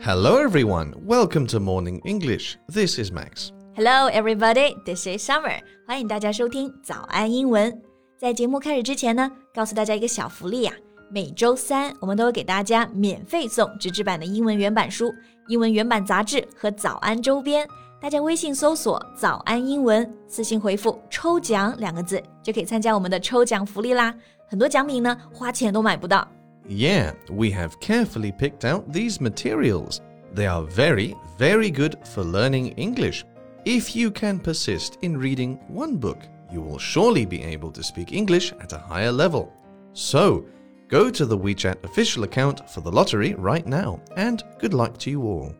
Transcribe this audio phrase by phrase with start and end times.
[0.00, 0.94] Hello, everyone.
[1.04, 2.56] Welcome to Morning English.
[2.68, 3.50] This is Max.
[3.74, 4.76] Hello, everybody.
[4.84, 5.60] This is Summer.
[5.86, 7.82] 欢迎大家收听早安英文。
[8.16, 10.72] 在节目开始之前呢，告诉大家一个小福利呀、
[11.10, 15.12] 每周三我们都会给大家免费送纸质版的英文原版书、
[15.48, 17.66] 英文原版杂志和早安周边。
[18.00, 24.14] 大家微信搜索“早安英文”，私信回复“抽奖”两个字，就可以参加我们的抽奖福利啦。
[24.53, 26.27] 很多奖品呢，花钱都买不到。
[26.67, 29.99] Yeah, we have carefully picked out these materials.
[30.35, 33.23] They are very, very good for learning English.
[33.65, 36.19] If you can persist in reading one book,
[36.51, 39.51] you will surely be able to speak English at a higher level.
[39.93, 40.45] So,
[40.87, 45.09] go to the WeChat official account for the lottery right now, and good luck to
[45.09, 45.53] you all.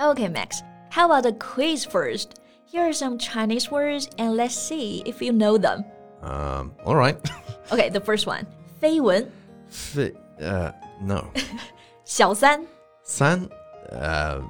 [0.00, 0.62] Okay, Max.
[0.90, 2.40] How about the quiz first?
[2.64, 5.84] Here are some Chinese words, and let's see if you know them.
[6.22, 7.16] Um, all right.
[7.70, 8.46] Okay, the first one.
[8.80, 9.30] 绯闻
[9.68, 11.24] Fi- uh, no.
[12.04, 12.64] 小三
[13.04, 13.48] San,
[13.90, 14.40] uh,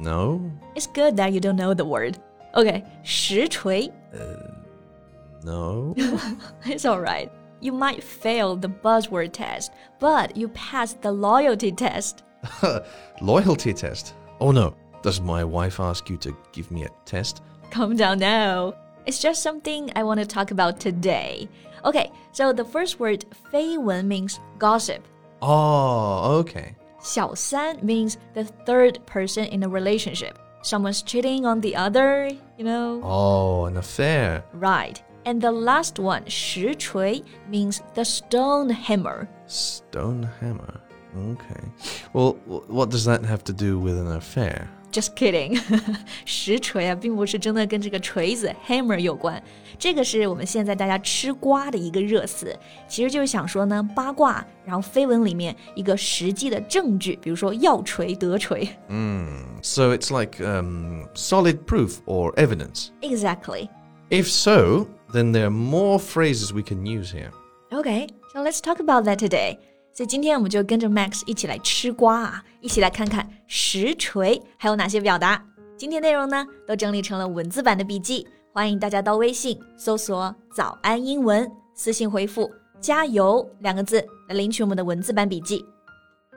[0.00, 0.40] no.
[0.74, 2.16] It's good that you don't know the word.
[2.54, 3.90] Okay, 实锤
[5.44, 5.94] No.
[6.64, 7.30] It's alright.
[7.60, 12.22] You might fail the buzzword test, but you passed the loyalty test.
[13.20, 14.14] Loyalty test.
[14.40, 14.74] Oh no.
[15.02, 17.42] Does my wife ask you to give me a test?
[17.70, 18.74] Calm down now.
[19.06, 21.48] It's just something I want to talk about today.
[21.84, 25.00] Okay, so the first word 绯闻 means gossip.
[25.40, 26.74] Oh, okay.
[27.00, 30.38] 小三 means the third person in a relationship.
[30.62, 33.00] Someone's cheating on the other, you know?
[33.02, 34.42] Oh, an affair.
[34.52, 35.00] Right.
[35.24, 39.28] And the last one, 实锤 means the stone hammer.
[39.46, 40.80] Stone hammer.
[41.16, 41.62] Okay.
[42.12, 44.68] Well, wh- what does that have to do with an affair?
[44.92, 45.60] Just kidding，
[46.24, 49.40] 实锤啊，并不是真的跟这个锤子 hammer 有关，
[49.78, 58.66] 这个是我们现在大家吃瓜的一个热词，其实就是想说呢，八卦，然后绯闻里面一个实际的证据，比如说要锤得锤。
[59.60, 62.88] So it's like um, solid proof or evidence.
[63.02, 63.68] Exactly.
[64.08, 67.30] If so, then there are more phrases we can use here.
[67.70, 69.58] Okay, so let's talk about that today.
[69.95, 75.45] 所以今天我们就跟着 Max 一起来吃瓜啊，一起来看看实锤还有哪些表达。
[75.77, 82.51] 今天内容呢都整理成了文字版的笔记，欢迎大家到微信搜索“早安英文”，私信回复
[82.81, 85.63] “加油”两个字来领取我们的文字版笔记。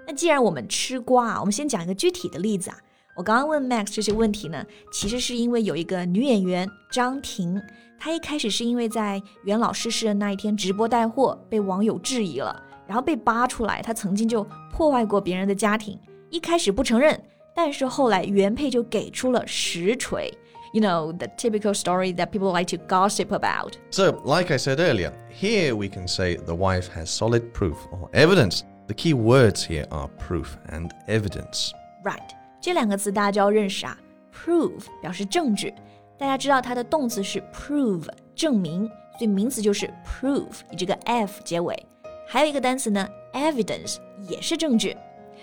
[0.06, 2.76] 那既然我们吃瓜啊，我们先讲一个具体的例子啊。
[3.16, 4.62] 我刚刚问 Max 这些问题呢，
[4.92, 7.58] 其实是因为有一个女演员张婷，
[7.98, 15.99] 她一开始是因为在袁老逝世的那一天直播带货被网友质疑了，然后被扒出来，她曾经就破坏过别人的家庭。
[16.29, 17.19] 一开始不承认，
[17.53, 20.31] 但是后来原配就给出了实锤。
[20.73, 23.73] You know the typical story that people like to gossip about.
[23.89, 28.09] So, like I said earlier, here we can say the wife has solid proof or
[28.13, 28.61] evidence.
[28.87, 31.71] The key words here are proof and evidence.
[32.05, 32.29] Right，
[32.61, 33.97] 这两个词大家就要认识啊。
[34.33, 35.73] Prove 表示证据，
[36.17, 38.87] 大家知道它的动词是 prove 证明，
[39.17, 41.85] 所以名词就是 prove 以这个 f 结尾。
[42.27, 43.97] 还有一个单词呢，evidence
[44.27, 44.95] 也是证据。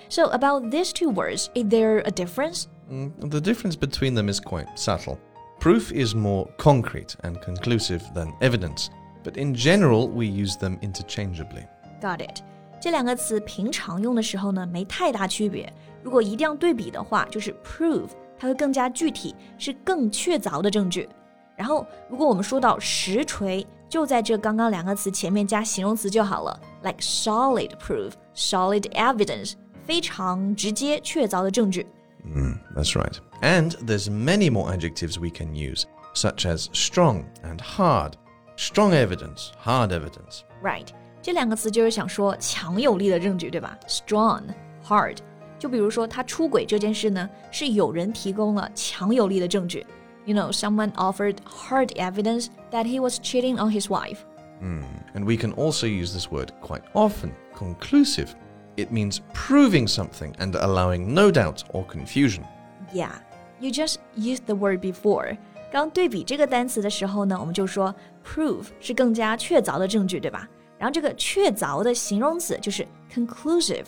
[0.09, 2.65] So about these two words, is there a difference?
[2.91, 5.19] Mm, The difference between them is quite subtle.
[5.61, 8.89] Proof is more concrete and conclusive than evidence,
[9.25, 11.67] but in general, we use them interchangeably.
[12.01, 12.43] Got it。
[12.81, 15.71] 这两个词平常用的时候呢，没太大区别。
[16.03, 21.09] 如果一定要对比的话，就是 prove，它会更加具体，是更确凿的证据。
[21.57, 29.55] 然后，如果我们说到实锤， 就在这刚刚两个词前面加形容词就好了，like solid proof、solid evidence，
[29.85, 31.87] 非常直接确凿的证据。
[32.25, 33.17] Mm, that's right.
[33.41, 38.13] And there's many more adjectives we can use, such as strong and hard.
[38.57, 40.41] Strong evidence, hard evidence.
[40.63, 40.89] Right，
[41.23, 43.79] 这两个词就是想说强有力的证据，对吧？
[43.87, 45.19] Strong、hard，
[45.59, 49.87] 就比如说他出轨这件事呢，是有人提供了强有力的证据。
[50.27, 54.19] You know, someone offered hard evidence that he was cheating on his wife.
[54.61, 58.35] And we can also use this word quite often conclusive.
[58.77, 62.45] It means proving something and allowing no doubt or confusion.
[62.93, 63.13] Yeah,
[63.59, 65.37] you just used the word before.
[65.73, 70.49] 刚对比这个单词的时候呢，我们就说 prove 是更加确凿的证据，对吧？
[70.79, 73.87] 然后这个确凿的形容词就是 conclusive，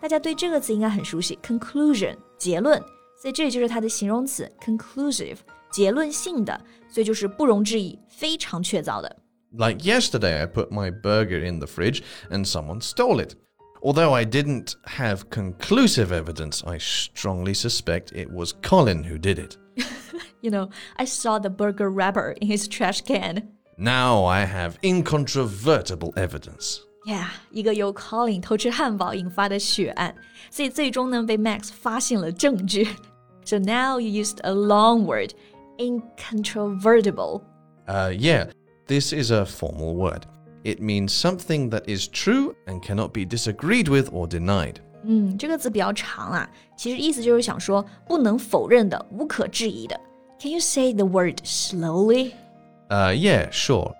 [0.00, 2.78] 大家对这个词应该很熟悉，conclusion 结论，
[3.16, 5.38] 所以这里就是它的形容词 conclusive
[5.70, 9.16] 结论性的，所以就是不容置疑，非常确凿的。
[9.52, 13.34] Like yesterday, I put my burger in the fridge and someone stole it.
[13.82, 19.56] Although I didn't have conclusive evidence, I strongly suspect it was Colin who did it.
[20.40, 23.48] You know, I saw the burger wrapper in his trash can.
[23.78, 26.78] Now I have incontrovertible evidence.
[27.06, 30.14] Yeah，一个由 Colin 偷吃汉堡引发的血案，
[30.50, 32.88] 所以最终呢被 Max 发现了证据。
[33.44, 35.30] So now you used a long word,
[35.80, 37.42] incontrovertible.
[37.86, 38.46] Uh, yeah,
[38.86, 40.24] this is a formal word.
[40.64, 44.80] It means something that is true and cannot be disagreed with or denied.
[45.04, 50.00] 嗯，这个字比较长啊，其实意思就是想说不能否认的、无可置疑的。
[50.40, 52.32] Can you say the word slowly?
[52.88, 53.94] Uh, yeah, sure.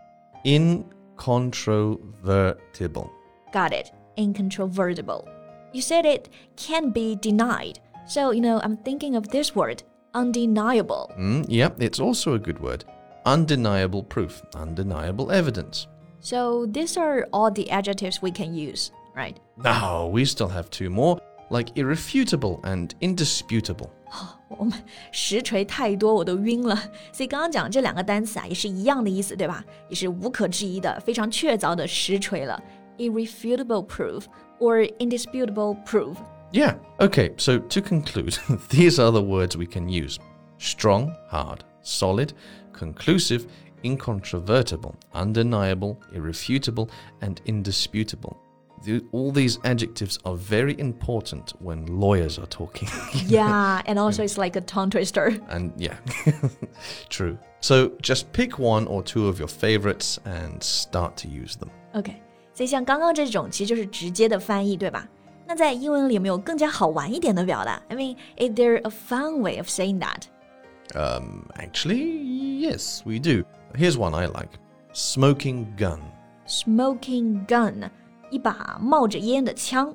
[0.44, 3.10] Incontrovertible.
[3.52, 3.92] Got it.
[4.16, 5.24] Incontrovertible.
[5.72, 7.78] You said it can be denied.
[8.08, 11.10] So, you know, I'm thinking of this word, undeniable.
[11.18, 12.84] Mm, yep, it's also a good word.
[13.24, 15.86] Undeniable proof, undeniable evidence.
[16.20, 19.36] So, these are all the adjectives we can use, right?
[19.56, 21.18] No, we still have two more,
[21.50, 23.90] like irrefutable and indisputable.
[24.48, 24.72] 我们
[25.10, 26.76] 实锤太多，我都晕了。
[27.12, 29.64] 所以刚刚讲这两个单词啊，也是一样的意思，对吧？
[29.88, 32.60] 也是无可置疑的、非常确凿的实锤了。
[32.98, 34.22] Irrefutable proof
[34.60, 36.14] or indisputable proof.
[36.52, 38.38] Yeah, okay, so to conclude,
[38.70, 40.18] these are the words we can use
[40.58, 42.32] strong, hard, solid,
[42.72, 43.46] conclusive,
[43.84, 46.88] incontrovertible, undeniable, irrefutable,
[47.20, 48.38] and indisputable.
[48.84, 52.88] The, all these adjectives are very important when lawyers are talking.
[53.26, 55.38] yeah, and also it's like a tongue twister.
[55.48, 55.96] And yeah,
[57.08, 57.38] true.
[57.60, 61.70] So just pick one or two of your favorites and start to use them.
[61.94, 62.14] OK，
[62.54, 65.08] 所以像刚刚这种其实就是直接的翻译，对吧？
[65.50, 67.80] 那在英文里有没有更加好玩一点的表达？
[67.88, 70.24] I mean, is there a fun way of saying that?
[70.94, 73.44] Um, actually, yes, we do.
[73.74, 74.58] Here's one I like:
[74.92, 76.00] smoking gun.
[76.46, 77.90] Smoking gun.
[78.30, 79.94] 一把冒着烟的枪。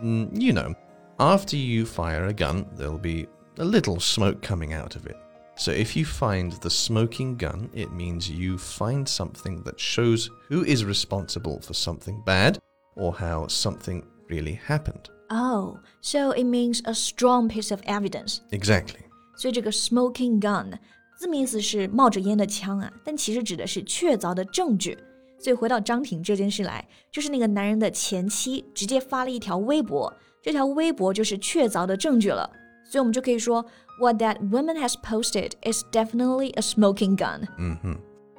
[0.00, 0.74] Mm, you know,
[1.18, 5.16] after you fire a gun, there'll be a little smoke coming out of it.
[5.56, 10.64] So if you find the smoking gun, it means you find something that shows who
[10.64, 12.58] is responsible for something bad
[12.94, 15.10] or how something really happened.
[15.28, 18.38] Oh, so it means a strong piece of evidence.
[18.50, 19.00] Exactly.
[19.36, 20.78] 所以这个 smoking gun
[21.18, 24.96] 字面意思是冒着烟的枪啊，但其实指的是确凿的证据。
[25.38, 30.12] 所以回到张婷这件事来，就是那个男人的前妻直接发了一条微博，
[30.42, 32.50] 这条微博就是确凿的证据了。
[32.90, 33.64] 所以我们就可以说，
[33.98, 37.48] What that woman has posted is definitely a smoking gun.
[37.58, 37.96] Mm-hmm.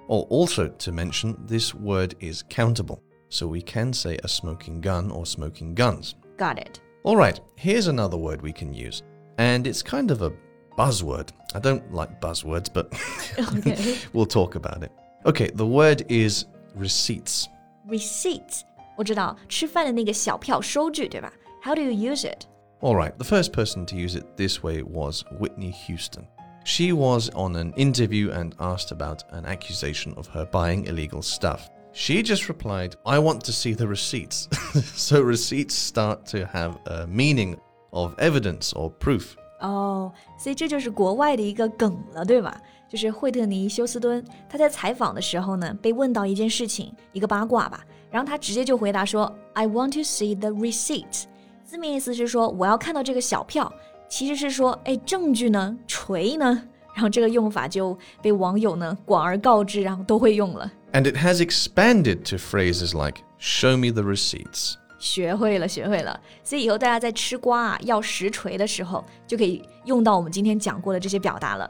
[0.08, 3.00] Or also to mention, this word is countable,
[3.32, 6.16] so we can say a smoking gun or smoking guns.
[6.38, 6.80] Got it.
[7.04, 9.04] All right, here's another word we can use,
[9.38, 10.32] and it's kind of a
[10.78, 11.30] buzzword.
[11.56, 12.94] I don't like buzzwords, but
[13.40, 13.98] okay.
[14.14, 14.92] we'll talk about it.
[15.26, 17.48] Okay, the word is receipts.
[17.88, 18.64] Receipts.
[18.98, 21.32] 我知道吃饭的那个小票收据，对吧？
[21.64, 22.46] How do you use it?
[22.82, 26.28] All right, the first person to use it this way was Whitney Houston.
[26.64, 31.70] She was on an interview and asked about an accusation of her buying illegal stuff.
[31.94, 34.48] She just replied, I want to see the receipts.
[34.96, 37.58] so receipts start to have a meaning
[37.90, 39.36] of evidence or proof.
[39.60, 42.62] 哦，所以这就是国外的一个梗了，对吧？
[42.88, 51.24] 就是惠特尼·休斯敦，他在采访的时候呢，被问到一件事情，一个八卦吧，然后他直接就回答说：“I want to see the receipt。”
[51.66, 53.74] 字面意思是说我要看到这个小票，
[54.08, 55.76] 其实是说，哎，证据呢？
[55.88, 56.64] 锤呢？
[56.94, 60.72] 然后这个用法就被网友呢广而告之，然后都会用了。
[60.94, 66.20] And it has expanded to phrases like "Show me the receipts." 学会了，学会了。
[66.44, 71.70] 所以以后大家在吃瓜啊要实锤的时候，就可以用到我们今天讲过的这些表达了。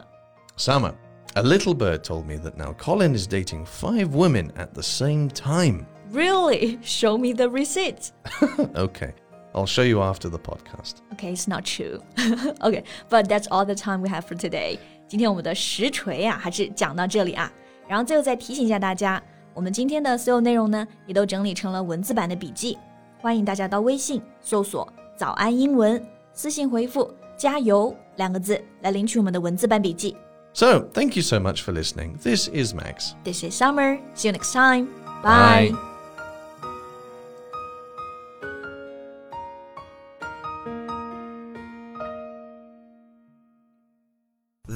[0.58, 0.94] Summer.
[1.34, 5.30] A little bird told me that now Colin is dating five women at the same
[5.30, 5.86] time.
[6.12, 6.80] Really?
[6.82, 8.12] Show me the receipt.
[8.74, 9.14] okay,
[9.54, 11.02] I'll show you after the podcast.
[11.14, 12.00] Okay, it's not true.
[12.64, 14.80] okay, but that's all the time we have for today.
[15.13, 17.53] 今天我们的实锤啊，还是讲到这里啊。
[17.87, 22.79] 然后最后再提醒一下大家，我们今天的所有内容呢，也都整理成了文字版的笔记，
[23.21, 26.03] 欢迎大家到微信搜索“早安英文”，
[26.33, 30.17] 私信回复“加油”两个字来领取我们的文字版笔记。
[30.55, 32.17] so, thank you so much for listening.
[32.23, 33.13] This is Max.
[33.23, 33.99] This is Summer.
[34.15, 34.87] See you next time.
[35.23, 35.73] Bye.
[35.73, 35.92] Bye.